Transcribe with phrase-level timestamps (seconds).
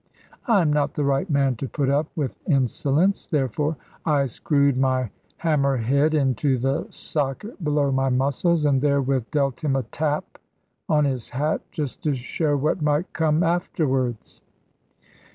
[0.47, 5.11] I am not the right man to put up with insolence; therefore I screwed my
[5.37, 10.39] hammer head into the socket below my muscles, and therewith dealt him a tap
[10.89, 14.41] on his hat, just to show what might come afterwards.